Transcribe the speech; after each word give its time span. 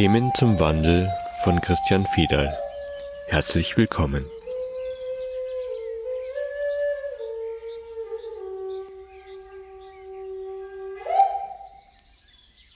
Themen 0.00 0.32
zum 0.34 0.58
Wandel 0.58 1.12
von 1.44 1.60
Christian 1.60 2.06
Fiedal. 2.06 2.58
Herzlich 3.26 3.76
willkommen. 3.76 4.24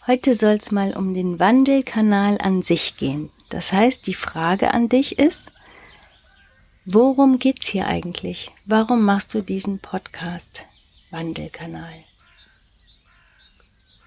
Heute 0.07 0.35
soll 0.35 0.57
es 0.57 0.71
mal 0.71 0.95
um 0.95 1.15
den 1.15 1.41
Wandelkanal 1.41 2.37
an 2.43 2.61
sich 2.61 2.99
gehen. 2.99 3.31
Das 3.49 3.73
heißt, 3.73 4.07
die 4.07 4.13
Frage 4.13 4.75
an 4.75 4.91
dich 4.91 5.19
ist, 5.19 5.51
worum 6.85 7.39
geht's 7.39 7.69
hier 7.69 7.87
eigentlich? 7.87 8.51
Warum 8.67 9.03
machst 9.03 9.33
du 9.33 9.41
diesen 9.41 9.79
Podcast 9.79 10.67
Wandelkanal? 11.11 12.05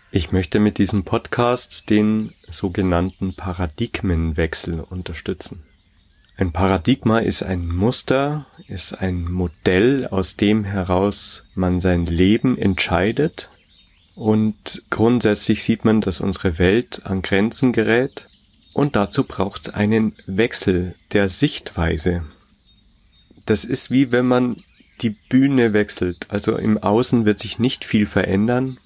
Ich 0.09 0.31
möchte 0.31 0.61
mit 0.61 0.77
diesem 0.77 1.03
Podcast 1.03 1.89
den 1.89 2.31
sogenannten 2.47 3.35
Paradigmenwechsel 3.35 4.79
unterstützen. 4.79 5.63
Ein 6.37 6.53
Paradigma 6.53 7.19
ist 7.19 7.43
ein 7.43 7.67
Muster, 7.67 8.45
ist 8.69 8.93
ein 8.93 9.29
Modell, 9.29 10.07
aus 10.07 10.37
dem 10.37 10.63
heraus 10.63 11.43
man 11.55 11.81
sein 11.81 12.05
Leben 12.05 12.57
entscheidet. 12.57 13.49
Und 14.15 14.81
grundsätzlich 14.89 15.61
sieht 15.61 15.83
man, 15.83 15.99
dass 15.99 16.21
unsere 16.21 16.57
Welt 16.57 17.01
an 17.03 17.21
Grenzen 17.21 17.73
gerät. 17.73 18.29
Und 18.71 18.95
dazu 18.95 19.25
braucht 19.25 19.63
es 19.63 19.73
einen 19.73 20.13
Wechsel 20.25 20.95
der 21.11 21.27
Sichtweise. 21.27 22.23
Das 23.45 23.65
ist 23.65 23.91
wie 23.91 24.13
wenn 24.13 24.25
man 24.25 24.55
die 25.01 25.09
Bühne 25.09 25.73
wechselt. 25.73 26.27
Also 26.29 26.55
im 26.55 26.77
Außen 26.77 27.25
wird 27.25 27.39
sich 27.39 27.59
nicht 27.59 27.83
viel 27.83 28.05
verändern, 28.05 28.77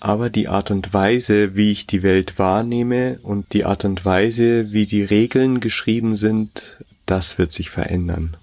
aber 0.00 0.30
die 0.30 0.48
Art 0.48 0.70
und 0.70 0.92
Weise, 0.92 1.56
wie 1.56 1.72
ich 1.72 1.86
die 1.86 2.02
Welt 2.02 2.38
wahrnehme 2.38 3.18
und 3.22 3.52
die 3.52 3.64
Art 3.64 3.84
und 3.84 4.04
Weise, 4.04 4.72
wie 4.72 4.86
die 4.86 5.02
Regeln 5.02 5.60
geschrieben 5.60 6.16
sind, 6.16 6.84
das 7.06 7.38
wird 7.38 7.52
sich 7.52 7.70
verändern. 7.70 8.36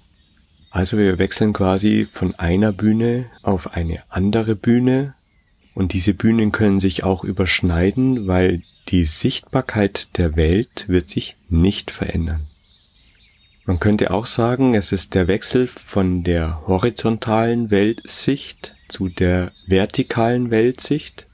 Also 0.71 0.97
wir 0.97 1.19
wechseln 1.19 1.53
quasi 1.53 2.07
von 2.11 2.33
einer 2.35 2.71
Bühne 2.71 3.25
auf 3.43 3.73
eine 3.73 4.01
andere 4.09 4.55
Bühne 4.55 5.13
und 5.75 5.93
diese 5.93 6.13
Bühnen 6.13 6.51
können 6.51 6.79
sich 6.79 7.03
auch 7.03 7.23
überschneiden, 7.23 8.27
weil 8.27 8.63
die 8.89 9.05
Sichtbarkeit 9.05 10.17
der 10.17 10.35
Welt 10.35 10.85
wird 10.87 11.09
sich 11.09 11.37
nicht 11.49 11.91
verändern. 11.91 12.47
Man 13.65 13.79
könnte 13.79 14.11
auch 14.11 14.25
sagen, 14.25 14.75
es 14.75 14.91
ist 14.91 15.13
der 15.13 15.27
Wechsel 15.27 15.67
von 15.67 16.23
der 16.23 16.67
horizontalen 16.67 17.71
Weltsicht 17.71 18.75
zu 18.89 19.07
der 19.07 19.53
vertikalen 19.67 20.51
Weltsicht. 20.51 21.27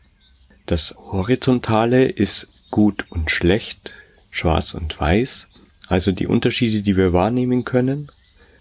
Das 0.70 0.94
Horizontale 1.00 2.06
ist 2.06 2.48
gut 2.70 3.08
und 3.10 3.32
schlecht, 3.32 3.96
schwarz 4.30 4.76
und 4.76 5.00
weiß, 5.00 5.48
also 5.88 6.12
die 6.12 6.28
Unterschiede, 6.28 6.84
die 6.84 6.96
wir 6.96 7.12
wahrnehmen 7.12 7.66
können. 7.66 8.12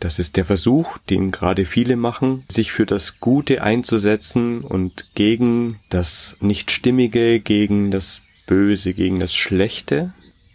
Das 0.00 0.19
ist 0.19 0.38
der 0.38 0.47
Versuch, 0.47 0.97
den 1.10 1.32
gerade 1.32 1.66
viele 1.66 1.97
machen, 1.97 2.44
sich 2.50 2.72
für 2.72 2.87
das 2.87 3.21
Gute 3.21 3.60
einzusetzen 3.62 4.62
und 4.62 5.15
gegen 5.16 5.81
das 5.91 6.38
Nichtstimmige, 6.41 7.41
gegen 7.41 7.91
das 7.91 8.22
Böse, 8.47 8.94
gegen 8.94 9.21
das 9.21 9.34
Schlechte. 9.34 10.15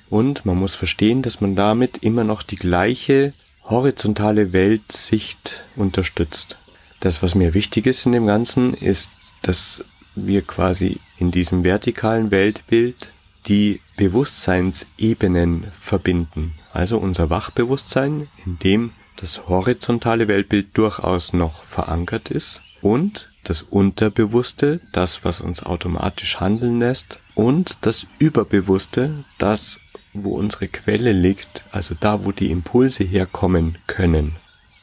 Und 0.09 0.47
man 0.47 0.57
muss 0.57 0.73
verstehen, 0.73 1.21
dass 1.21 1.39
man 1.39 1.55
damit 1.55 1.99
immer 1.99 2.23
noch 2.23 2.41
die 2.41 2.55
gleiche 2.55 3.33
horizontale 3.63 4.53
Weltsicht 4.53 5.63
unterstützt. 5.75 6.57
Das, 6.99 7.21
was 7.21 7.35
mir 7.35 7.53
wichtig 7.53 7.85
ist 7.85 8.07
in 8.07 8.11
dem 8.11 8.25
Ganzen, 8.25 8.73
ist, 8.73 9.11
dass 9.43 9.83
wir 10.15 10.41
quasi 10.41 10.99
in 11.17 11.31
diesem 11.31 11.63
vertikalen 11.63 12.31
Weltbild 12.31 13.13
die 13.47 13.81
Bewusstseinsebenen 13.97 15.67
verbinden. 15.77 16.53
Also 16.71 16.97
unser 16.97 17.29
Wachbewusstsein, 17.29 18.27
in 18.45 18.59
dem 18.59 18.91
das 19.17 19.47
horizontale 19.47 20.27
Weltbild 20.27 20.77
durchaus 20.77 21.33
noch 21.33 21.63
verankert 21.63 22.31
ist 22.31 22.63
und 22.81 23.29
das 23.43 23.61
Unterbewusste, 23.61 24.79
das, 24.91 25.23
was 25.25 25.41
uns 25.41 25.63
automatisch 25.63 26.39
handeln 26.39 26.79
lässt 26.79 27.19
und 27.35 27.85
das 27.85 28.07
Überbewusste, 28.17 29.23
das, 29.37 29.79
wo 30.13 30.35
unsere 30.35 30.67
Quelle 30.67 31.11
liegt, 31.11 31.63
also 31.71 31.95
da, 31.99 32.25
wo 32.25 32.31
die 32.31 32.51
Impulse 32.51 33.03
herkommen 33.03 33.77
können. 33.87 34.35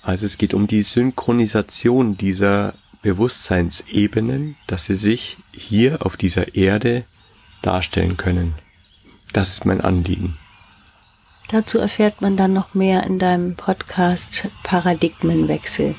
Also 0.03 0.27
es 0.27 0.39
geht 0.39 0.55
um 0.55 0.67
die 0.67 0.83
Synchronisation 0.83 2.17
dieser 2.17 2.75
Bewusstseinsebenen, 3.03 4.56
dass 4.66 4.84
sie 4.84 4.94
sich 4.94 5.38
hier 5.53 6.05
auf 6.05 6.16
dieser 6.16 6.55
Erde 6.55 7.05
darstellen 7.62 8.16
können. 8.16 8.55
Das 9.33 9.50
ist 9.50 9.65
mein 9.65 9.81
Anliegen. 9.81 10.37
Dazu 11.49 11.78
erfährt 11.78 12.21
man 12.21 12.37
dann 12.37 12.53
noch 12.53 12.75
mehr 12.75 13.05
in 13.05 13.19
deinem 13.19 13.56
Podcast 13.56 14.49
Paradigmenwechsel. 14.62 15.97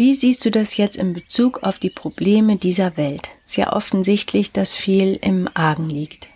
Wie 0.00 0.14
siehst 0.14 0.46
du 0.46 0.50
das 0.50 0.78
jetzt 0.78 0.96
in 0.96 1.12
Bezug 1.12 1.62
auf 1.62 1.78
die 1.78 1.90
Probleme 1.90 2.56
dieser 2.56 2.96
Welt? 2.96 3.28
Es 3.44 3.50
ist 3.50 3.56
ja 3.58 3.74
offensichtlich, 3.74 4.50
dass 4.50 4.74
viel 4.74 5.18
im 5.20 5.46
Argen 5.52 5.90
liegt. 5.90 6.28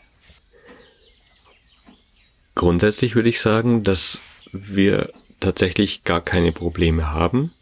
Grundsätzlich 2.54 3.14
würde 3.14 3.30
ich 3.30 3.41
sagen, 3.41 3.82
dass 3.82 4.20
wir 4.52 5.08
tatsächlich 5.41 6.04
gar 6.04 6.20
keine 6.20 6.52
Probleme 6.52 7.10
haben. 7.12 7.54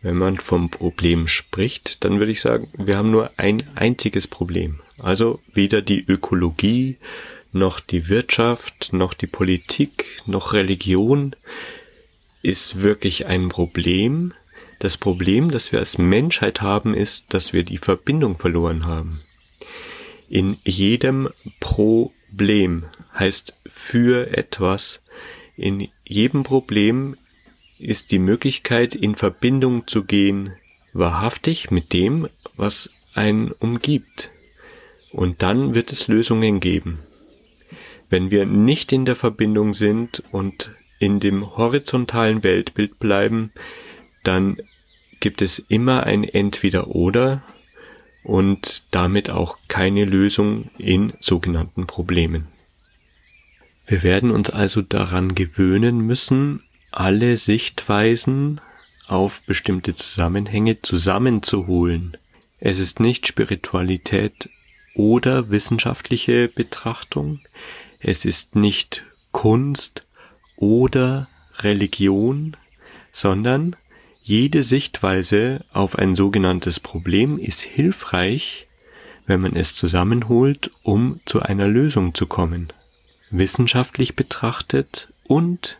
Wenn 0.00 0.16
man 0.16 0.38
vom 0.38 0.70
Problem 0.70 1.28
spricht, 1.28 2.02
dann 2.02 2.18
würde 2.18 2.32
ich 2.32 2.40
sagen, 2.40 2.66
wir 2.76 2.96
haben 2.96 3.12
nur 3.12 3.30
ein 3.36 3.62
einziges 3.76 4.26
Problem. 4.26 4.80
Also 4.98 5.38
weder 5.54 5.82
die 5.82 6.04
Ökologie, 6.04 6.96
noch 7.52 7.78
die 7.78 8.08
Wirtschaft, 8.08 8.92
noch 8.92 9.14
die 9.14 9.28
Politik, 9.28 10.20
noch 10.26 10.52
Religion 10.52 11.36
ist 12.42 12.82
wirklich 12.82 13.26
ein 13.26 13.50
Problem, 13.50 14.34
das 14.82 14.96
Problem, 14.96 15.52
das 15.52 15.70
wir 15.70 15.78
als 15.78 15.96
Menschheit 15.96 16.60
haben, 16.60 16.92
ist, 16.94 17.32
dass 17.34 17.52
wir 17.52 17.62
die 17.62 17.78
Verbindung 17.78 18.36
verloren 18.36 18.84
haben. 18.84 19.20
In 20.28 20.56
jedem 20.64 21.28
Problem 21.60 22.86
heißt 23.14 23.56
für 23.64 24.36
etwas, 24.36 25.00
in 25.56 25.88
jedem 26.02 26.42
Problem 26.42 27.16
ist 27.78 28.10
die 28.10 28.18
Möglichkeit, 28.18 28.96
in 28.96 29.14
Verbindung 29.14 29.86
zu 29.86 30.02
gehen, 30.02 30.54
wahrhaftig 30.92 31.70
mit 31.70 31.92
dem, 31.92 32.28
was 32.56 32.90
einen 33.14 33.52
umgibt. 33.52 34.30
Und 35.12 35.42
dann 35.42 35.76
wird 35.76 35.92
es 35.92 36.08
Lösungen 36.08 36.58
geben. 36.58 36.98
Wenn 38.10 38.32
wir 38.32 38.46
nicht 38.46 38.90
in 38.90 39.04
der 39.04 39.14
Verbindung 39.14 39.74
sind 39.74 40.24
und 40.32 40.72
in 40.98 41.20
dem 41.20 41.56
horizontalen 41.56 42.42
Weltbild 42.42 42.98
bleiben, 42.98 43.52
dann 44.22 44.58
gibt 45.20 45.42
es 45.42 45.58
immer 45.58 46.04
ein 46.04 46.24
Entweder-Oder 46.24 47.42
und 48.24 48.84
damit 48.92 49.30
auch 49.30 49.58
keine 49.68 50.04
Lösung 50.04 50.70
in 50.78 51.12
sogenannten 51.20 51.86
Problemen. 51.86 52.48
Wir 53.86 54.02
werden 54.02 54.30
uns 54.30 54.50
also 54.50 54.82
daran 54.82 55.34
gewöhnen 55.34 56.00
müssen, 56.00 56.62
alle 56.90 57.36
Sichtweisen 57.36 58.60
auf 59.06 59.42
bestimmte 59.42 59.94
Zusammenhänge 59.94 60.82
zusammenzuholen. 60.82 62.16
Es 62.60 62.78
ist 62.78 63.00
nicht 63.00 63.26
Spiritualität 63.26 64.50
oder 64.94 65.50
wissenschaftliche 65.50 66.48
Betrachtung, 66.48 67.40
es 67.98 68.24
ist 68.24 68.56
nicht 68.56 69.04
Kunst 69.32 70.06
oder 70.56 71.28
Religion, 71.58 72.56
sondern 73.10 73.76
jede 74.22 74.62
Sichtweise 74.62 75.64
auf 75.72 75.98
ein 75.98 76.14
sogenanntes 76.14 76.80
Problem 76.80 77.38
ist 77.38 77.60
hilfreich, 77.60 78.66
wenn 79.26 79.40
man 79.40 79.56
es 79.56 79.74
zusammenholt, 79.74 80.70
um 80.82 81.20
zu 81.24 81.40
einer 81.40 81.68
Lösung 81.68 82.14
zu 82.14 82.26
kommen. 82.26 82.72
Wissenschaftlich 83.30 84.14
betrachtet 84.14 85.12
und 85.24 85.78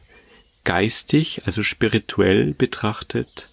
geistig, 0.65 1.43
also 1.45 1.63
spirituell 1.63 2.55
betrachtet 2.55 3.49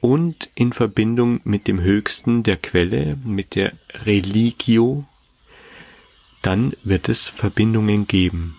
und 0.00 0.50
in 0.54 0.72
Verbindung 0.72 1.40
mit 1.44 1.68
dem 1.68 1.80
Höchsten 1.80 2.42
der 2.42 2.56
Quelle, 2.56 3.16
mit 3.24 3.54
der 3.54 3.72
Religio, 4.04 5.04
dann 6.42 6.74
wird 6.82 7.08
es 7.08 7.28
Verbindungen 7.28 8.06
geben. 8.06 8.56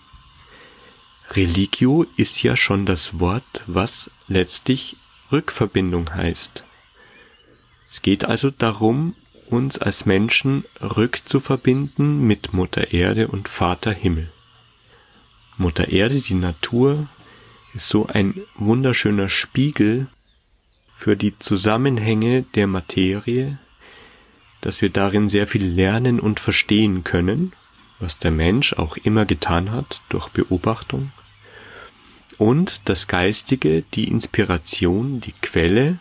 Religio 1.32 2.06
ist 2.16 2.44
ja 2.44 2.56
schon 2.56 2.86
das 2.86 3.20
Wort, 3.20 3.64
was 3.68 4.10
letztlich 4.28 4.98
Rückverbindung 5.34 6.14
heißt. 6.14 6.64
Es 7.90 8.02
geht 8.02 8.24
also 8.24 8.52
darum, 8.52 9.16
uns 9.50 9.80
als 9.80 10.06
Menschen 10.06 10.64
rückzuverbinden 10.80 12.26
mit 12.26 12.54
Mutter 12.54 12.94
Erde 12.94 13.28
und 13.28 13.50
Vater 13.50 13.92
Himmel. 13.92 14.32
Mutter 15.58 15.90
Erde, 15.90 16.22
die 16.22 16.36
Natur, 16.36 17.08
ist 17.74 17.90
so 17.90 18.06
ein 18.06 18.42
wunderschöner 18.56 19.30
Spiegel 19.30 20.08
für 20.94 21.18
die 21.18 21.38
Zusammenhänge 21.40 22.44
der 22.56 22.68
Materie, 22.68 23.58
dass 24.62 24.82
wir 24.82 24.90
darin 24.90 25.30
sehr 25.30 25.48
viel 25.48 25.66
lernen 25.66 26.20
und 26.20 26.40
verstehen 26.40 27.04
können, 27.04 27.54
was 28.00 28.20
der 28.20 28.32
Mensch 28.32 28.74
auch 28.74 28.98
immer 28.98 29.26
getan 29.26 29.72
hat 29.72 30.02
durch 30.10 30.30
Beobachtung, 30.30 31.12
und 32.38 32.90
das 32.90 33.08
Geistige, 33.08 33.84
die 33.94 34.08
Inspiration, 34.08 35.22
die 35.22 35.34
Quelle, 35.42 36.00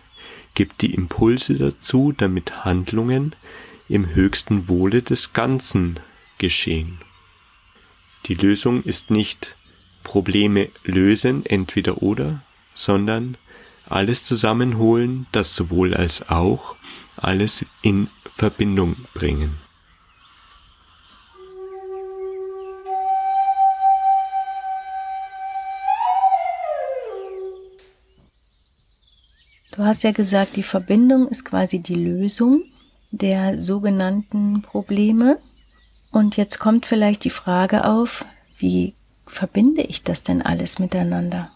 gibt 0.55 0.83
die 0.83 0.95
Impulse 0.95 1.55
dazu, 1.55 2.13
damit 2.17 2.65
Handlungen 2.65 3.35
im 3.89 4.15
höchsten 4.15 4.69
Wohle 4.69 5.03
des 5.03 5.33
Ganzen 5.33 6.01
geschehen. 6.39 7.01
Die 8.27 8.35
Lösung 8.35 8.83
ist 8.85 9.11
nicht 9.11 9.57
Probleme 10.05 10.69
lösen, 10.85 11.45
entweder 11.47 12.03
oder, 12.03 12.43
sondern 12.75 13.37
alles 13.87 14.25
zusammenholen, 14.25 15.27
das 15.33 15.55
sowohl 15.55 15.95
als 15.95 16.29
auch 16.29 16.77
alles 17.17 17.65
in 17.83 18.09
Verbindung 18.35 18.97
bringen. 19.15 19.59
Du 29.73 29.85
hast 29.85 30.05
ja 30.05 30.13
gesagt, 30.13 30.57
die 30.57 30.63
Verbindung 30.63 31.29
ist 31.29 31.47
quasi 31.47 31.81
die 31.81 31.95
Lösung 31.95 32.63
der 33.11 33.61
sogenannten 33.61 34.61
Probleme. 34.61 35.39
Und 36.11 36.37
jetzt 36.37 36.59
kommt 36.59 36.85
vielleicht 36.85 37.25
die 37.25 37.31
Frage 37.31 37.87
auf, 37.87 38.27
wie 38.59 38.93
verbinde 39.27 39.83
ich 39.83 40.03
das 40.03 40.23
denn 40.23 40.43
alles 40.43 40.79
miteinander? 40.79 41.51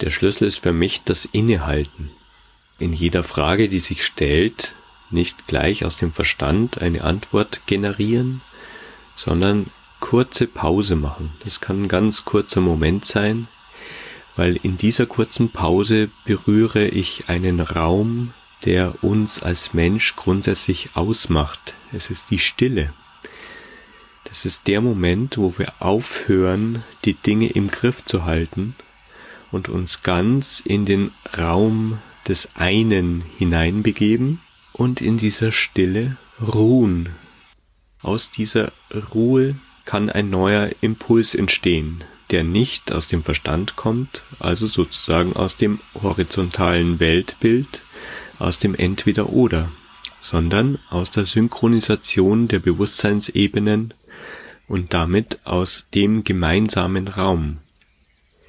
Der 0.00 0.10
Schlüssel 0.10 0.46
ist 0.46 0.58
für 0.58 0.72
mich 0.72 1.02
das 1.02 1.24
Innehalten. 1.24 2.10
In 2.78 2.92
jeder 2.92 3.24
Frage, 3.24 3.68
die 3.68 3.80
sich 3.80 4.04
stellt, 4.04 4.76
nicht 5.10 5.48
gleich 5.48 5.84
aus 5.84 5.96
dem 5.96 6.12
Verstand 6.12 6.80
eine 6.80 7.02
Antwort 7.02 7.62
generieren, 7.66 8.40
sondern 9.16 9.66
kurze 9.98 10.46
Pause 10.46 10.94
machen. 10.94 11.32
Das 11.44 11.60
kann 11.60 11.82
ein 11.82 11.88
ganz 11.88 12.24
kurzer 12.24 12.60
Moment 12.60 13.04
sein, 13.04 13.48
weil 14.36 14.56
in 14.62 14.78
dieser 14.78 15.06
kurzen 15.06 15.50
Pause 15.50 16.08
berühre 16.24 16.86
ich 16.88 17.28
einen 17.28 17.60
Raum, 17.60 18.32
der 18.64 19.02
uns 19.02 19.42
als 19.42 19.74
Mensch 19.74 20.16
grundsätzlich 20.16 20.90
ausmacht. 20.94 21.74
Es 21.92 22.10
ist 22.10 22.30
die 22.30 22.38
Stille. 22.38 22.92
Das 24.24 24.44
ist 24.44 24.68
der 24.68 24.80
Moment, 24.80 25.38
wo 25.38 25.58
wir 25.58 25.72
aufhören, 25.80 26.84
die 27.04 27.14
Dinge 27.14 27.48
im 27.48 27.68
Griff 27.68 28.04
zu 28.04 28.24
halten 28.24 28.76
und 29.50 29.68
uns 29.68 30.02
ganz 30.02 30.60
in 30.60 30.86
den 30.86 31.10
Raum 31.36 31.98
des 32.28 32.50
einen 32.54 33.24
hineinbegeben 33.38 34.40
und 34.72 35.00
in 35.00 35.18
dieser 35.18 35.52
Stille 35.52 36.16
ruhen. 36.40 37.08
Aus 38.02 38.30
dieser 38.30 38.72
Ruhe 39.12 39.56
kann 39.84 40.08
ein 40.08 40.30
neuer 40.30 40.70
Impuls 40.80 41.34
entstehen, 41.34 42.04
der 42.30 42.44
nicht 42.44 42.92
aus 42.92 43.08
dem 43.08 43.22
Verstand 43.22 43.76
kommt, 43.76 44.22
also 44.38 44.66
sozusagen 44.66 45.34
aus 45.34 45.56
dem 45.56 45.80
horizontalen 46.00 47.00
Weltbild, 47.00 47.82
aus 48.38 48.58
dem 48.58 48.74
Entweder-Oder, 48.74 49.70
sondern 50.20 50.78
aus 50.90 51.10
der 51.10 51.26
Synchronisation 51.26 52.48
der 52.48 52.60
Bewusstseinsebenen 52.60 53.94
und 54.68 54.94
damit 54.94 55.40
aus 55.44 55.86
dem 55.94 56.24
gemeinsamen 56.24 57.08
Raum. 57.08 57.58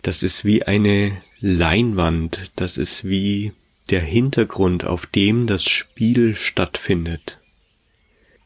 Das 0.04 0.24
ist 0.24 0.45
wie 0.45 0.63
eine 0.63 1.22
Leinwand, 1.39 2.54
das 2.57 2.77
ist 2.77 3.04
wie 3.04 3.54
der 3.89 4.01
Hintergrund, 4.01 4.86
auf 4.86 5.06
dem 5.06 5.48
das 5.48 5.63
Spiel 5.63 6.36
stattfindet. 6.36 7.41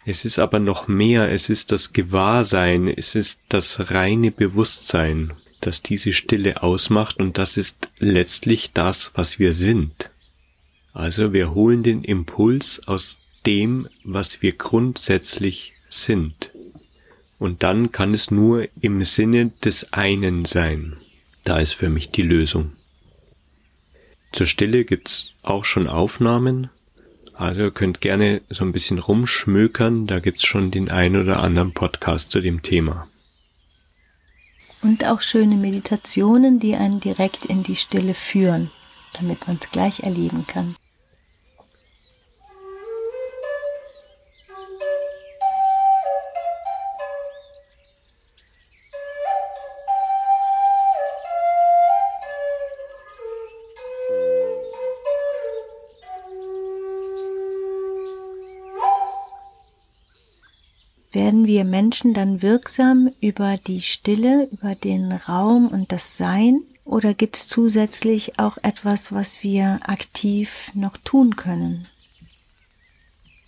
Es 0.05 0.23
ist 0.23 0.37
aber 0.37 0.59
noch 0.59 0.87
mehr, 0.87 1.31
es 1.31 1.49
ist 1.49 1.71
das 1.71 1.91
Gewahrsein, 1.91 2.87
es 2.87 3.15
ist 3.15 3.41
das 3.49 3.89
reine 3.89 4.29
Bewusstsein, 4.29 5.33
das 5.61 5.81
diese 5.81 6.13
Stille 6.13 6.61
ausmacht 6.61 7.17
und 7.17 7.39
das 7.39 7.57
ist 7.57 7.89
letztlich 7.97 8.71
das, 8.71 9.11
was 9.15 9.39
wir 9.39 9.53
sind. 9.53 10.11
Also 10.93 11.33
wir 11.33 11.55
holen 11.55 11.81
den 11.81 12.03
Impuls 12.03 12.87
aus 12.87 13.19
dem, 13.47 13.89
was 14.03 14.43
wir 14.43 14.51
grundsätzlich 14.51 15.73
sind. 15.89 16.51
Und 17.39 17.63
dann 17.63 17.91
kann 17.91 18.13
es 18.13 18.29
nur 18.29 18.67
im 18.79 19.03
Sinne 19.03 19.51
des 19.63 19.91
einen 19.91 20.45
sein. 20.45 20.97
Da 21.43 21.59
ist 21.59 21.73
für 21.73 21.89
mich 21.89 22.11
die 22.11 22.21
Lösung. 22.21 22.73
Zur 24.31 24.47
Stille 24.47 24.85
gibt's 24.85 25.33
auch 25.41 25.65
schon 25.65 25.87
Aufnahmen, 25.87 26.69
also 27.37 27.63
ihr 27.63 27.71
könnt 27.71 28.01
gerne 28.01 28.41
so 28.49 28.63
ein 28.63 28.71
bisschen 28.71 28.99
rumschmökern, 28.99 30.07
da 30.07 30.19
gibt's 30.19 30.45
schon 30.45 30.71
den 30.71 30.89
ein 30.89 31.15
oder 31.15 31.39
anderen 31.39 31.73
Podcast 31.73 32.31
zu 32.31 32.41
dem 32.41 32.61
Thema. 32.61 33.07
Und 34.81 35.05
auch 35.05 35.21
schöne 35.21 35.55
Meditationen, 35.55 36.59
die 36.59 36.75
einen 36.75 36.99
direkt 36.99 37.45
in 37.45 37.63
die 37.63 37.75
Stille 37.75 38.13
führen, 38.13 38.71
damit 39.13 39.47
man 39.47 39.57
es 39.61 39.71
gleich 39.71 40.01
erleben 40.01 40.45
kann. 40.47 40.75
Werden 61.15 61.47
wir 61.47 61.63
Menschen 61.63 62.13
dann 62.13 62.41
wirksam 62.41 63.09
über 63.21 63.57
die 63.65 63.81
Stille, 63.81 64.47
über 64.51 64.75
den 64.75 65.11
Raum 65.11 65.69
und 65.69 65.91
das 65.91 66.17
Sein? 66.17 66.61
Oder 66.83 67.15
gibt 67.15 67.35
es 67.37 67.47
zusätzlich 67.47 68.37
auch 68.37 68.57
etwas, 68.61 69.11
was 69.11 69.41
wir 69.41 69.79
aktiv 69.83 70.69
noch 70.75 70.97
tun 70.97 71.35
können? 71.35 71.87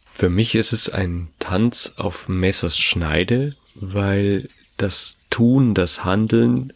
Für 0.10 0.30
mich 0.30 0.56
ist 0.56 0.74
es 0.74 0.90
ein 0.90 1.28
Tanz 1.38 1.94
auf 1.98 2.28
Messers 2.28 2.80
Schneide, 2.80 3.56
weil 3.76 4.50
das 4.78 5.18
Tun, 5.30 5.76
das 5.76 6.04
Handeln 6.04 6.74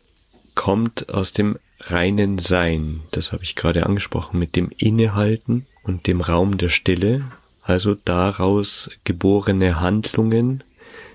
kommt 0.54 1.10
aus 1.10 1.32
dem 1.32 1.58
reinen 1.80 2.38
Sein. 2.38 3.02
Das 3.10 3.32
habe 3.32 3.44
ich 3.44 3.56
gerade 3.56 3.86
angesprochen 3.88 4.38
mit 4.38 4.56
dem 4.56 4.70
Innehalten 4.78 5.66
und 5.84 6.06
dem 6.06 6.22
Raum 6.22 6.58
der 6.58 6.70
Stille. 6.70 7.24
Also 7.64 7.96
daraus 7.96 8.92
geborene 9.04 9.80
Handlungen 9.80 10.64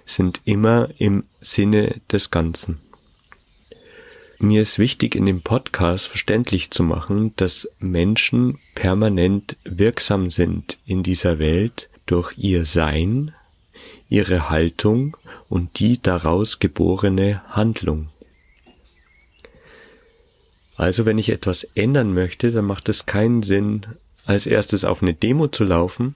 sind 0.07 0.41
immer 0.45 0.89
im 0.99 1.25
Sinne 1.43 2.01
des 2.11 2.31
Ganzen. 2.31 2.81
Mir 4.39 4.63
ist 4.63 4.79
wichtig, 4.79 5.15
in 5.15 5.27
dem 5.27 5.43
Podcast 5.43 6.09
verständlich 6.09 6.71
zu 6.71 6.83
machen, 6.83 7.35
dass 7.37 7.69
Menschen 7.79 8.59
permanent 8.75 9.57
wirksam 9.65 10.31
sind 10.31 10.79
in 10.87 11.03
dieser 11.03 11.39
Welt 11.39 11.89
durch 12.07 12.37
ihr 12.37 12.65
Sein, 12.65 13.35
ihre 14.09 14.49
Haltung 14.49 15.17
und 15.49 15.79
die 15.79 16.01
daraus 16.01 16.59
geborene 16.59 17.43
Handlung. 17.49 18.09
Also 20.77 21.07
wenn 21.07 21.19
ich 21.19 21.31
etwas 21.31 21.65
ändern 21.75 22.13
möchte, 22.13 22.53
dann 22.53 22.67
macht 22.67 22.89
es 22.89 23.07
keinen 23.07 23.43
Sinn, 23.43 23.87
als 24.27 24.47
erstes 24.47 24.85
auf 24.85 25.03
eine 25.03 25.15
Demo 25.15 25.49
zu 25.49 25.65
laufen, 25.65 26.15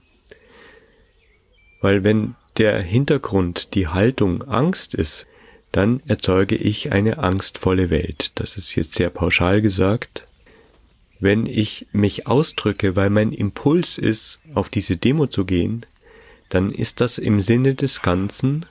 weil 1.81 2.03
wenn 2.03 2.35
der 2.57 2.81
Hintergrund, 2.81 3.75
die 3.75 3.87
Haltung 3.87 4.43
Angst 4.43 4.93
ist, 4.93 5.27
dann 5.71 6.01
erzeuge 6.05 6.55
ich 6.55 6.91
eine 6.91 7.19
angstvolle 7.19 7.89
Welt. 7.89 8.39
Das 8.39 8.57
ist 8.57 8.75
jetzt 8.75 8.93
sehr 8.93 9.09
pauschal 9.09 9.61
gesagt. 9.61 10.27
Wenn 11.19 11.45
ich 11.45 11.87
mich 11.91 12.27
ausdrücke, 12.27 12.95
weil 12.95 13.09
mein 13.09 13.31
Impuls 13.31 13.97
ist, 13.97 14.41
auf 14.53 14.69
diese 14.69 14.97
Demo 14.97 15.27
zu 15.27 15.45
gehen, 15.45 15.85
dann 16.49 16.71
ist 16.71 16.99
das 16.99 17.17
im 17.17 17.39
Sinne 17.39 17.75
des 17.75 18.01
Ganzen 18.01 18.65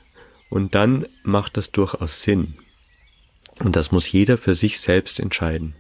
und 0.50 0.74
dann 0.74 1.06
macht 1.22 1.56
das 1.56 1.70
durchaus 1.70 2.22
Sinn. 2.22 2.54
Und 3.60 3.76
das 3.76 3.92
muss 3.92 4.10
jeder 4.10 4.36
für 4.36 4.54
sich 4.54 4.80
selbst 4.80 5.20
entscheiden. 5.20 5.74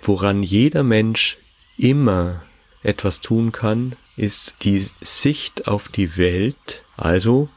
Woran 0.00 0.42
jeder 0.42 0.82
Mensch 0.82 1.38
immer 1.76 2.42
etwas 2.82 3.20
tun 3.20 3.52
kann, 3.52 3.94
ist 4.16 4.56
die 4.62 4.84
Sicht 5.00 5.68
auf 5.68 5.88
die 5.88 6.16
Welt, 6.16 6.81
also 6.96 7.48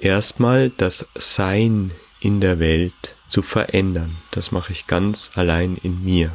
erstmal 0.00 0.70
das 0.70 1.06
Sein 1.14 1.92
in 2.20 2.40
der 2.40 2.58
Welt 2.58 3.16
zu 3.28 3.42
verändern. 3.42 4.16
Das 4.30 4.52
mache 4.52 4.72
ich 4.72 4.86
ganz 4.86 5.32
allein 5.34 5.76
in 5.76 6.04
mir. 6.04 6.32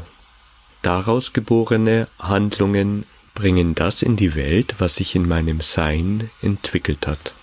Daraus 0.82 1.34
geborene 1.34 2.08
Handlungen 2.20 3.06
bringen 3.34 3.76
das 3.76 4.02
in 4.02 4.16
die 4.16 4.36
Welt, 4.36 4.76
was 4.80 4.96
sich 4.96 5.16
in 5.16 5.28
meinem 5.28 5.62
Sein 5.62 6.32
entwickelt 6.42 7.08
hat. 7.08 7.34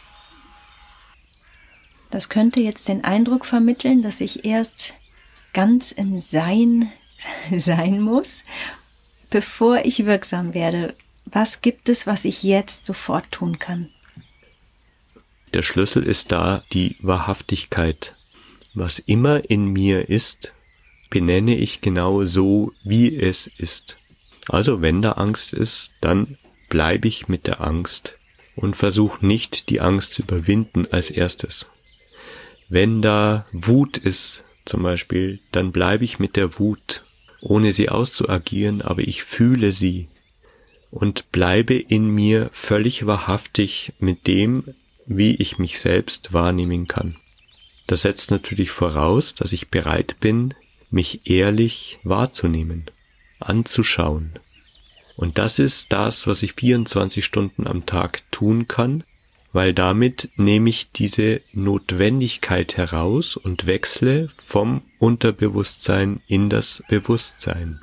Das 2.10 2.28
könnte 2.28 2.60
jetzt 2.60 2.88
den 2.88 3.04
Eindruck 3.04 3.44
vermitteln, 3.44 4.02
dass 4.02 4.20
ich 4.20 4.44
erst 4.44 4.94
ganz 5.52 5.92
im 5.92 6.20
Sein 6.20 6.92
sein 7.56 8.00
muss, 8.00 8.44
bevor 9.30 9.84
ich 9.84 10.04
wirksam 10.04 10.54
werde. 10.54 10.94
Was 11.26 11.60
gibt 11.60 11.88
es, 11.88 12.06
was 12.06 12.24
ich 12.24 12.42
jetzt 12.42 12.86
sofort 12.86 13.30
tun 13.30 13.58
kann? 13.58 13.90
Der 15.54 15.62
Schlüssel 15.62 16.02
ist 16.02 16.32
da 16.32 16.64
die 16.72 16.96
Wahrhaftigkeit. 17.00 18.16
Was 18.74 18.98
immer 18.98 19.48
in 19.48 19.66
mir 19.66 20.08
ist, 20.08 20.52
benenne 21.10 21.56
ich 21.56 21.80
genau 21.80 22.24
so, 22.24 22.72
wie 22.82 23.16
es 23.16 23.48
ist. 23.56 23.96
Also 24.48 24.82
wenn 24.82 25.00
da 25.00 25.12
Angst 25.12 25.52
ist, 25.52 25.92
dann 26.00 26.38
bleibe 26.68 27.06
ich 27.06 27.28
mit 27.28 27.46
der 27.46 27.60
Angst 27.60 28.18
und 28.56 28.74
versuche 28.74 29.24
nicht 29.24 29.70
die 29.70 29.80
Angst 29.80 30.14
zu 30.14 30.22
überwinden 30.22 30.88
als 30.90 31.10
erstes. 31.10 31.68
Wenn 32.68 33.00
da 33.00 33.46
Wut 33.52 33.96
ist, 33.96 34.42
zum 34.64 34.82
Beispiel, 34.82 35.38
dann 35.52 35.70
bleibe 35.70 36.04
ich 36.04 36.18
mit 36.18 36.34
der 36.34 36.58
Wut, 36.58 37.04
ohne 37.40 37.72
sie 37.72 37.90
auszuagieren, 37.90 38.82
aber 38.82 39.02
ich 39.02 39.22
fühle 39.22 39.70
sie 39.70 40.08
und 40.90 41.30
bleibe 41.30 41.74
in 41.74 42.08
mir 42.08 42.50
völlig 42.52 43.06
wahrhaftig 43.06 43.92
mit 44.00 44.26
dem, 44.26 44.74
wie 45.06 45.34
ich 45.36 45.58
mich 45.58 45.78
selbst 45.78 46.32
wahrnehmen 46.32 46.86
kann. 46.86 47.16
Das 47.86 48.02
setzt 48.02 48.30
natürlich 48.30 48.70
voraus, 48.70 49.34
dass 49.34 49.52
ich 49.52 49.68
bereit 49.68 50.16
bin, 50.20 50.54
mich 50.90 51.28
ehrlich 51.28 51.98
wahrzunehmen, 52.02 52.86
anzuschauen. 53.40 54.38
Und 55.16 55.38
das 55.38 55.58
ist 55.58 55.92
das, 55.92 56.26
was 56.26 56.42
ich 56.42 56.54
24 56.54 57.24
Stunden 57.24 57.66
am 57.66 57.86
Tag 57.86 58.22
tun 58.30 58.66
kann, 58.66 59.04
weil 59.52 59.72
damit 59.72 60.30
nehme 60.36 60.70
ich 60.70 60.90
diese 60.90 61.40
Notwendigkeit 61.52 62.76
heraus 62.76 63.36
und 63.36 63.66
wechsle 63.66 64.30
vom 64.44 64.82
Unterbewusstsein 64.98 66.20
in 66.26 66.50
das 66.50 66.82
Bewusstsein. 66.88 67.80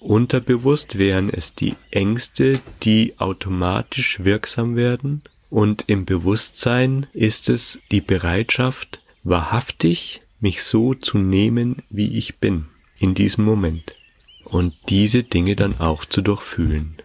Unterbewusst 0.00 0.96
wären 0.96 1.28
es 1.28 1.54
die 1.54 1.74
Ängste, 1.90 2.60
die 2.82 3.18
automatisch 3.18 4.24
wirksam 4.24 4.76
werden, 4.76 5.22
und 5.50 5.84
im 5.88 6.04
Bewusstsein 6.04 7.06
ist 7.12 7.48
es 7.48 7.80
die 7.90 8.00
Bereitschaft, 8.00 9.00
wahrhaftig 9.24 10.22
mich 10.40 10.62
so 10.62 10.94
zu 10.94 11.18
nehmen, 11.18 11.82
wie 11.90 12.16
ich 12.16 12.38
bin, 12.38 12.66
in 12.98 13.14
diesem 13.14 13.44
Moment, 13.44 13.96
und 14.44 14.74
diese 14.88 15.22
Dinge 15.22 15.56
dann 15.56 15.80
auch 15.80 16.04
zu 16.04 16.22
durchfühlen. 16.22 16.96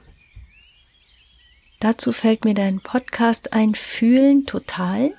Dazu 1.79 2.13
fällt 2.13 2.45
mir 2.45 2.53
dein 2.53 2.79
Podcast 2.79 3.51
ein, 3.51 3.75
Fühlen 3.75 4.45
total. 4.45 5.13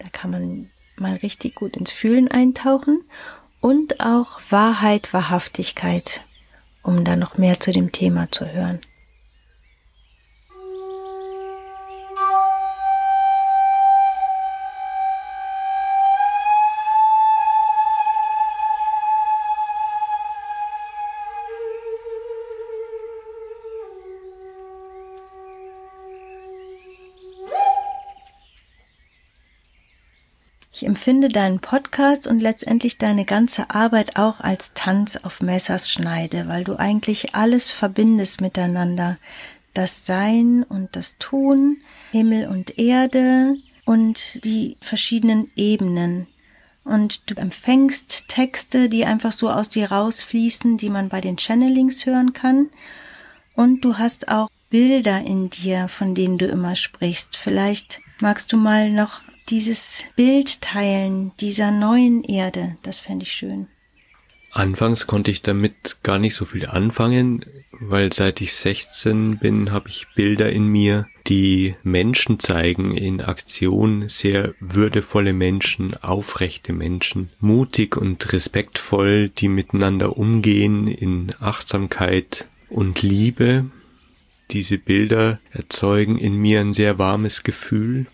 Da 0.00 0.08
kann 0.08 0.30
man 0.30 0.70
mal 0.96 1.14
richtig 1.16 1.54
gut 1.54 1.76
ins 1.76 1.92
Fühlen 1.92 2.28
eintauchen 2.28 3.04
und 3.60 4.00
auch 4.00 4.40
Wahrheit, 4.50 5.12
Wahrhaftigkeit, 5.12 6.22
um 6.82 7.04
da 7.04 7.14
noch 7.14 7.38
mehr 7.38 7.60
zu 7.60 7.72
dem 7.72 7.92
Thema 7.92 8.30
zu 8.30 8.50
hören. 8.50 8.80
Empfinde 31.00 31.28
deinen 31.28 31.60
Podcast 31.60 32.26
und 32.26 32.40
letztendlich 32.40 32.98
deine 32.98 33.24
ganze 33.24 33.70
Arbeit 33.70 34.18
auch 34.18 34.40
als 34.40 34.74
Tanz 34.74 35.16
auf 35.16 35.40
Messerschneide, 35.40 36.46
weil 36.46 36.62
du 36.62 36.78
eigentlich 36.78 37.34
alles 37.34 37.70
verbindest 37.70 38.42
miteinander. 38.42 39.16
Das 39.72 40.04
Sein 40.04 40.62
und 40.62 40.94
das 40.96 41.16
Tun, 41.16 41.78
Himmel 42.10 42.48
und 42.48 42.78
Erde 42.78 43.56
und 43.86 44.44
die 44.44 44.76
verschiedenen 44.82 45.50
Ebenen. 45.56 46.26
Und 46.84 47.30
du 47.30 47.34
empfängst 47.34 48.28
Texte, 48.28 48.90
die 48.90 49.06
einfach 49.06 49.32
so 49.32 49.48
aus 49.48 49.70
dir 49.70 49.90
rausfließen, 49.90 50.76
die 50.76 50.90
man 50.90 51.08
bei 51.08 51.22
den 51.22 51.38
Channelings 51.38 52.04
hören 52.04 52.34
kann. 52.34 52.68
Und 53.54 53.86
du 53.86 53.96
hast 53.96 54.28
auch 54.28 54.50
Bilder 54.68 55.26
in 55.26 55.48
dir, 55.48 55.88
von 55.88 56.14
denen 56.14 56.36
du 56.36 56.44
immer 56.44 56.74
sprichst. 56.76 57.38
Vielleicht 57.38 58.02
magst 58.20 58.52
du 58.52 58.58
mal 58.58 58.90
noch 58.90 59.22
dieses 59.50 60.04
Bild 60.16 60.60
teilen 60.60 61.32
dieser 61.40 61.70
neuen 61.70 62.22
Erde, 62.22 62.76
das 62.82 63.00
fände 63.00 63.24
ich 63.24 63.32
schön. 63.32 63.66
Anfangs 64.52 65.06
konnte 65.06 65.30
ich 65.30 65.42
damit 65.42 65.98
gar 66.02 66.18
nicht 66.18 66.34
so 66.34 66.44
viel 66.44 66.66
anfangen, 66.66 67.44
weil 67.72 68.12
seit 68.12 68.40
ich 68.40 68.52
16 68.52 69.38
bin, 69.38 69.70
habe 69.70 69.88
ich 69.88 70.08
Bilder 70.14 70.50
in 70.50 70.66
mir, 70.66 71.06
die 71.28 71.76
Menschen 71.84 72.40
zeigen 72.40 72.96
in 72.96 73.20
Aktion, 73.20 74.08
sehr 74.08 74.54
würdevolle 74.58 75.32
Menschen, 75.32 75.94
aufrechte 75.96 76.72
Menschen, 76.72 77.30
mutig 77.38 77.96
und 77.96 78.32
respektvoll, 78.32 79.28
die 79.28 79.48
miteinander 79.48 80.16
umgehen 80.16 80.88
in 80.88 81.32
Achtsamkeit 81.38 82.48
und 82.68 83.02
Liebe. 83.02 83.66
Diese 84.50 84.78
Bilder 84.78 85.38
erzeugen 85.52 86.18
in 86.18 86.36
mir 86.36 86.60
ein 86.60 86.72
sehr 86.72 86.98
warmes 86.98 87.44
Gefühl 87.44 88.06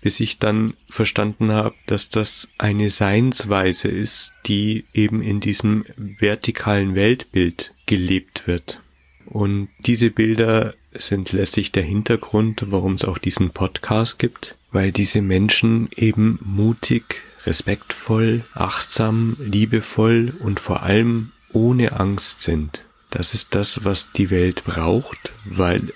bis 0.00 0.20
ich 0.20 0.38
dann 0.38 0.74
verstanden 0.88 1.50
habe, 1.50 1.74
dass 1.86 2.08
das 2.08 2.48
eine 2.58 2.90
Seinsweise 2.90 3.88
ist, 3.88 4.34
die 4.46 4.84
eben 4.94 5.22
in 5.22 5.40
diesem 5.40 5.84
vertikalen 5.96 6.94
Weltbild 6.94 7.74
gelebt 7.86 8.46
wird. 8.46 8.80
Und 9.26 9.68
diese 9.80 10.10
Bilder 10.10 10.74
sind 10.92 11.32
letztlich 11.32 11.72
der 11.72 11.82
Hintergrund, 11.82 12.64
warum 12.68 12.94
es 12.94 13.04
auch 13.04 13.18
diesen 13.18 13.50
Podcast 13.50 14.18
gibt, 14.18 14.56
weil 14.72 14.92
diese 14.92 15.20
Menschen 15.20 15.88
eben 15.94 16.38
mutig, 16.42 17.22
respektvoll, 17.44 18.44
achtsam, 18.54 19.36
liebevoll 19.38 20.34
und 20.40 20.60
vor 20.60 20.82
allem 20.82 21.32
ohne 21.52 21.98
Angst 21.98 22.42
sind. 22.42 22.84
Das 23.10 23.34
ist 23.34 23.54
das, 23.54 23.84
was 23.84 24.12
die 24.12 24.30
Welt 24.30 24.64
braucht, 24.64 25.32
weil 25.44 25.92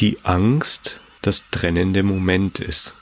die 0.00 0.18
Angst 0.24 1.00
das 1.20 1.46
trennende 1.50 2.02
Moment 2.02 2.60
ist. 2.60 2.94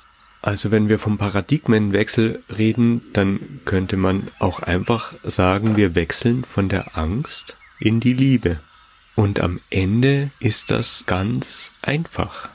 Also 0.42 0.70
wenn 0.70 0.88
wir 0.88 0.98
vom 0.98 1.18
Paradigmenwechsel 1.18 2.42
reden, 2.48 3.02
dann 3.12 3.60
könnte 3.66 3.96
man 3.96 4.28
auch 4.38 4.60
einfach 4.60 5.14
sagen, 5.22 5.76
wir 5.76 5.94
wechseln 5.94 6.44
von 6.44 6.68
der 6.68 6.96
Angst 6.96 7.58
in 7.78 8.00
die 8.00 8.14
Liebe. 8.14 8.60
Und 9.16 9.40
am 9.40 9.60
Ende 9.68 10.30
ist 10.40 10.70
das 10.70 11.04
ganz 11.06 11.72
einfach. 11.82 12.48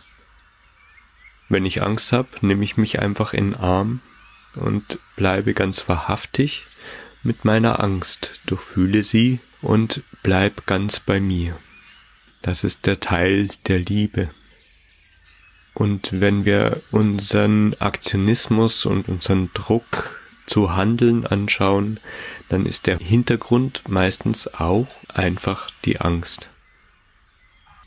Wenn 1.47 1.65
ich 1.65 1.83
Angst 1.83 2.11
habe, 2.11 2.29
nehme 2.41 2.63
ich 2.63 2.75
mich 2.75 2.99
einfach 2.99 3.33
in 3.33 3.51
den 3.51 3.59
Arm 3.59 4.01
und 4.55 4.97
bleibe 5.15 5.53
ganz 5.53 5.87
wahrhaftig 5.87 6.65
mit 7.21 7.45
meiner 7.45 7.83
Angst, 7.83 8.39
durchfühle 8.47 9.03
sie 9.03 9.39
und 9.61 10.01
bleib 10.23 10.65
ganz 10.65 10.99
bei 10.99 11.19
mir. 11.19 11.55
Das 12.41 12.63
ist 12.63 12.85
der 12.85 12.99
Teil 12.99 13.49
der 13.67 13.79
Liebe. 13.79 14.29
Und 15.75 16.21
wenn 16.21 16.45
wir 16.45 16.81
unseren 16.91 17.75
Aktionismus 17.75 18.85
und 18.85 19.09
unseren 19.09 19.51
Druck 19.53 20.09
zu 20.45 20.75
handeln 20.75 21.27
anschauen, 21.27 21.99
dann 22.49 22.65
ist 22.65 22.87
der 22.87 22.97
Hintergrund 22.97 23.83
meistens 23.87 24.47
auch 24.53 24.87
einfach 25.09 25.69
die 25.83 25.99
Angst. 25.99 26.49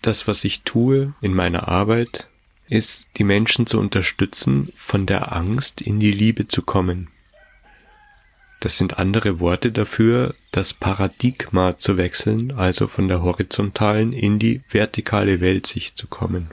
Das, 0.02 0.28
was 0.28 0.44
ich 0.44 0.62
tue 0.62 1.14
in 1.20 1.34
meiner 1.34 1.68
Arbeit, 1.68 2.28
ist, 2.68 3.06
die 3.16 3.24
Menschen 3.24 3.66
zu 3.66 3.78
unterstützen, 3.78 4.70
von 4.74 5.06
der 5.06 5.32
Angst 5.32 5.80
in 5.80 5.98
die 5.98 6.12
Liebe 6.12 6.46
zu 6.46 6.62
kommen. 6.62 7.08
Das 8.60 8.76
sind 8.76 8.98
andere 8.98 9.40
Worte 9.40 9.72
dafür, 9.72 10.34
das 10.50 10.74
Paradigma 10.74 11.78
zu 11.78 11.96
wechseln, 11.96 12.52
also 12.52 12.86
von 12.86 13.08
der 13.08 13.22
horizontalen 13.22 14.12
in 14.12 14.38
die 14.38 14.60
vertikale 14.68 15.40
Weltsicht 15.40 15.96
zu 15.96 16.08
kommen. 16.08 16.50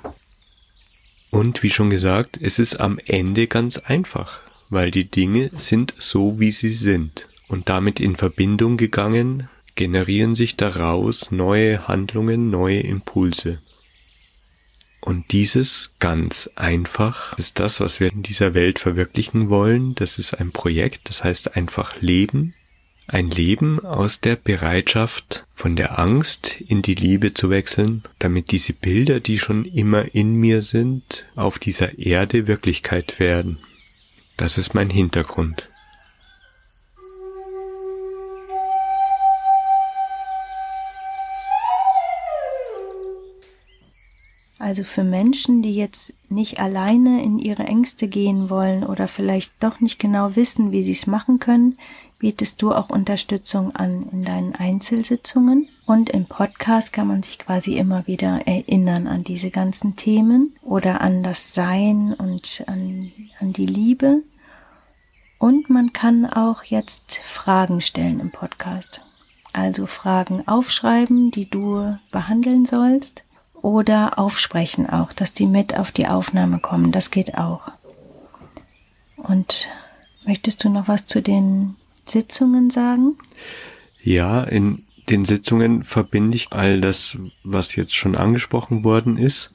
Und 1.35 1.63
wie 1.63 1.69
schon 1.69 1.89
gesagt, 1.89 2.39
es 2.41 2.59
ist 2.59 2.79
am 2.79 2.97
Ende 2.97 3.47
ganz 3.47 3.77
einfach, 3.77 4.39
weil 4.69 4.89
die 4.89 5.11
Dinge 5.11 5.51
sind 5.57 5.93
so, 5.97 6.39
wie 6.39 6.51
sie 6.51 6.69
sind. 6.69 7.27
Und 7.49 7.67
damit 7.67 7.99
in 7.99 8.15
Verbindung 8.15 8.77
gegangen, 8.77 9.49
generieren 9.75 10.35
sich 10.35 10.55
daraus 10.55 11.31
neue 11.31 11.89
Handlungen, 11.89 12.51
neue 12.51 12.79
Impulse. 12.79 13.59
Und 15.01 15.33
dieses 15.33 15.91
ganz 15.99 16.49
einfach 16.55 17.37
ist 17.37 17.59
das, 17.59 17.81
was 17.81 17.99
wir 17.99 18.13
in 18.13 18.23
dieser 18.23 18.53
Welt 18.53 18.79
verwirklichen 18.79 19.49
wollen. 19.49 19.93
Das 19.95 20.19
ist 20.19 20.35
ein 20.35 20.51
Projekt, 20.51 21.09
das 21.09 21.25
heißt 21.25 21.57
einfach 21.57 21.99
Leben. 21.99 22.53
Ein 23.07 23.29
Leben 23.29 23.85
aus 23.85 24.19
der 24.19 24.35
Bereitschaft, 24.35 25.45
von 25.53 25.75
der 25.75 25.99
Angst 25.99 26.59
in 26.59 26.81
die 26.81 26.95
Liebe 26.95 27.35
zu 27.35 27.51
wechseln, 27.51 28.03
damit 28.17 28.51
diese 28.51 28.73
Bilder, 28.73 29.19
die 29.19 29.37
schon 29.37 29.65
immer 29.65 30.15
in 30.15 30.33
mir 30.33 30.63
sind, 30.63 31.27
auf 31.35 31.59
dieser 31.59 31.99
Erde 31.99 32.47
Wirklichkeit 32.47 33.19
werden. 33.19 33.59
Das 34.37 34.57
ist 34.57 34.73
mein 34.73 34.89
Hintergrund. 34.89 35.69
Also 44.57 44.83
für 44.83 45.03
Menschen, 45.03 45.61
die 45.61 45.75
jetzt 45.75 46.11
nicht 46.27 46.59
alleine 46.59 47.23
in 47.23 47.37
ihre 47.37 47.65
Ängste 47.65 48.07
gehen 48.07 48.49
wollen 48.49 48.83
oder 48.83 49.07
vielleicht 49.07 49.53
doch 49.59 49.79
nicht 49.79 49.99
genau 49.99 50.35
wissen, 50.35 50.71
wie 50.71 50.81
sie 50.81 50.91
es 50.91 51.05
machen 51.05 51.37
können, 51.37 51.77
bietest 52.19 52.61
du 52.61 52.73
auch 52.73 52.89
Unterstützung 52.89 53.75
an 53.75 54.09
in 54.11 54.23
deinen 54.23 54.55
Einzelsitzungen. 54.55 55.69
Und 55.85 56.09
im 56.09 56.25
Podcast 56.25 56.93
kann 56.93 57.07
man 57.07 57.23
sich 57.23 57.37
quasi 57.37 57.77
immer 57.77 58.07
wieder 58.07 58.47
erinnern 58.47 59.07
an 59.07 59.23
diese 59.23 59.51
ganzen 59.51 59.95
Themen 59.95 60.53
oder 60.61 61.01
an 61.01 61.23
das 61.23 61.53
Sein 61.53 62.13
und 62.13 62.63
an, 62.67 63.11
an 63.39 63.53
die 63.53 63.65
Liebe. 63.65 64.23
Und 65.37 65.69
man 65.69 65.93
kann 65.93 66.25
auch 66.25 66.63
jetzt 66.63 67.17
Fragen 67.17 67.81
stellen 67.81 68.19
im 68.19 68.31
Podcast. 68.31 69.05
Also 69.53 69.85
Fragen 69.85 70.47
aufschreiben, 70.47 71.31
die 71.31 71.49
du 71.49 71.97
behandeln 72.11 72.65
sollst 72.65 73.23
oder 73.61 74.17
aufsprechen 74.19 74.89
auch, 74.89 75.13
dass 75.13 75.33
die 75.33 75.47
mit 75.47 75.77
auf 75.77 75.91
die 75.91 76.07
Aufnahme 76.07 76.59
kommen. 76.59 76.91
Das 76.91 77.11
geht 77.11 77.37
auch. 77.37 77.61
Und 79.17 79.67
möchtest 80.25 80.63
du 80.63 80.69
noch 80.69 80.87
was 80.87 81.05
zu 81.05 81.21
den 81.21 81.75
Sitzungen 82.05 82.69
sagen? 82.69 83.17
Ja, 84.03 84.43
in 84.43 84.83
den 85.09 85.25
Sitzungen 85.25 85.83
verbinde 85.83 86.35
ich 86.35 86.51
all 86.51 86.81
das, 86.81 87.17
was 87.43 87.75
jetzt 87.75 87.95
schon 87.95 88.15
angesprochen 88.15 88.83
worden 88.83 89.17
ist. 89.17 89.51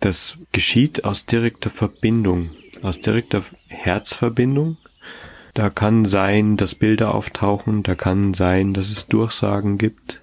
Das 0.00 0.38
geschieht 0.52 1.04
aus 1.04 1.26
direkter 1.26 1.70
Verbindung, 1.70 2.50
aus 2.82 3.00
direkter 3.00 3.42
Herzverbindung. 3.68 4.76
Da 5.54 5.70
kann 5.70 6.04
sein, 6.04 6.56
dass 6.56 6.74
Bilder 6.74 7.14
auftauchen, 7.14 7.84
da 7.84 7.94
kann 7.94 8.34
sein, 8.34 8.74
dass 8.74 8.90
es 8.90 9.06
Durchsagen 9.06 9.78
gibt, 9.78 10.20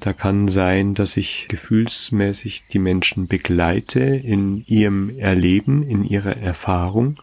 da 0.00 0.12
kann 0.12 0.46
sein, 0.46 0.94
dass 0.94 1.16
ich 1.16 1.46
gefühlsmäßig 1.48 2.68
die 2.68 2.78
Menschen 2.78 3.26
begleite 3.26 4.00
in 4.00 4.64
ihrem 4.66 5.10
Erleben, 5.18 5.82
in 5.82 6.04
ihrer 6.04 6.36
Erfahrung 6.36 7.18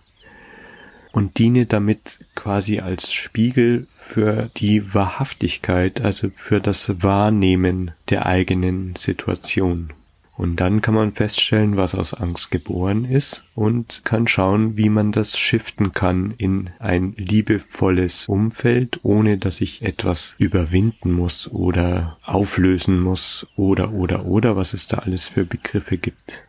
und 1.16 1.40
diene 1.40 1.66
damit 1.66 2.20
quasi 2.36 2.80
als 2.82 3.14
Spiegel 3.14 3.88
für 3.88 4.50
die 4.58 4.94
Wahrhaftigkeit, 4.94 6.02
also 6.02 6.30
für 6.30 6.60
das 6.60 7.04
Wahrnehmen 7.04 7.92
der 8.10 8.26
eigenen 8.26 8.98
Situation. 8.98 9.94
Und 10.36 10.60
dann 10.60 10.82
kann 10.82 10.94
man 10.94 11.14
feststellen, 11.14 11.78
was 11.78 11.96
aus 11.96 12.14
Angst 12.14 12.52
geboren 12.52 13.06
ist 13.06 13.46
und 13.56 14.02
kann 14.04 14.28
schauen, 14.28 14.76
wie 14.76 14.90
man 14.90 15.14
das 15.14 15.40
shiften 15.40 15.94
kann 15.94 16.34
in 16.38 16.70
ein 16.80 17.14
liebevolles 17.16 18.28
Umfeld, 18.28 19.00
ohne 19.04 19.38
dass 19.38 19.62
ich 19.62 19.84
etwas 19.84 20.36
überwinden 20.38 21.14
muss 21.14 21.50
oder 21.50 22.18
auflösen 22.26 23.00
muss 23.00 23.48
oder 23.56 23.94
oder 23.94 24.26
oder 24.26 24.58
was 24.58 24.74
es 24.74 24.88
da 24.88 24.98
alles 24.98 25.30
für 25.30 25.46
Begriffe 25.46 25.98
gibt. 25.98 26.44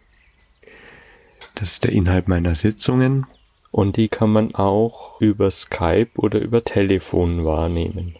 Das 1.55 1.70
ist 1.70 1.85
der 1.85 1.92
Inhalt 1.92 2.26
meiner 2.26 2.57
Sitzungen 2.57 3.26
und 3.77 3.99
die 3.99 4.09
kann 4.09 4.33
man 4.33 4.55
auch 4.55 5.21
über 5.21 5.51
Skype 5.51 6.09
oder 6.17 6.41
über 6.41 6.65
Telefon 6.65 7.45
wahrnehmen. 7.45 8.15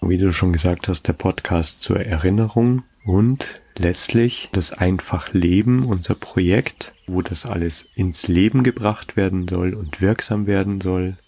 Wie 0.00 0.16
du 0.16 0.32
schon 0.32 0.54
gesagt 0.54 0.88
hast, 0.88 1.06
der 1.06 1.12
Podcast 1.12 1.82
zur 1.82 2.00
Erinnerung 2.00 2.82
und 3.04 3.60
letztlich 3.76 4.48
das 4.52 4.72
einfach 4.72 5.34
Leben, 5.34 5.84
unser 5.84 6.14
Projekt, 6.14 6.94
wo 7.06 7.20
das 7.20 7.44
alles 7.44 7.88
ins 7.94 8.26
Leben 8.26 8.62
gebracht 8.62 9.18
werden 9.18 9.48
soll 9.48 9.74
und 9.74 10.00
wirksam 10.00 10.46
werden 10.46 10.80
soll. 10.80 11.18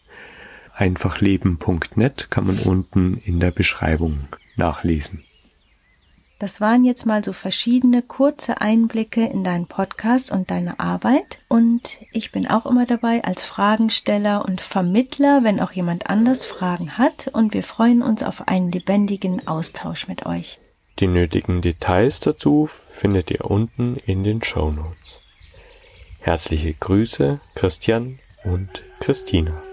Einfachleben.net 0.73 2.29
kann 2.31 2.47
man 2.47 2.59
unten 2.61 3.19
in 3.19 3.39
der 3.39 3.51
Beschreibung 3.51 4.29
nachlesen. 4.57 5.25
Das 6.39 6.61
waren 6.61 6.85
jetzt 6.85 7.07
mal 7.07 7.25
so 7.25 7.33
verschiedene 7.33 8.03
kurze 8.03 8.61
Einblicke 8.61 9.25
in 9.25 9.43
deinen 9.43 9.67
Podcast 9.67 10.31
und 10.31 10.51
deine 10.51 10.79
Arbeit. 10.79 11.39
Und 11.49 11.99
ich 12.13 12.31
bin 12.31 12.47
auch 12.47 12.67
immer 12.67 12.85
dabei 12.85 13.25
als 13.25 13.43
Fragensteller 13.45 14.45
und 14.45 14.61
Vermittler, 14.61 15.45
wenn 15.45 15.61
auch 15.61 15.73
jemand 15.73 16.11
anders 16.11 16.45
Fragen 16.45 16.99
hat. 16.99 17.31
Und 17.33 17.55
wir 17.55 17.63
freuen 17.63 18.03
uns 18.03 18.23
auf 18.23 18.49
einen 18.49 18.71
lebendigen 18.71 19.49
Austausch 19.49 20.09
mit 20.09 20.27
euch. 20.27 20.59
Die 20.99 21.07
nötigen 21.07 21.63
Details 21.63 22.21
dazu 22.21 22.67
findet 22.67 23.31
ihr 23.31 23.45
unten 23.51 23.97
in 24.05 24.23
den 24.23 24.43
Show 24.43 24.71
Notes. 24.71 25.21
Herzliche 26.21 26.75
Grüße, 26.75 27.41
Christian 27.55 28.19
und 28.45 28.83
Christina. 29.01 29.66